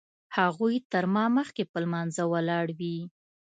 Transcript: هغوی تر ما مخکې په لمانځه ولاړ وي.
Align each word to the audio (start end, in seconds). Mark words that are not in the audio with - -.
هغوی 0.37 0.75
تر 0.91 1.03
ما 1.13 1.25
مخکې 1.37 1.63
په 1.71 1.77
لمانځه 1.83 2.23
ولاړ 2.33 2.67
وي. 2.79 2.97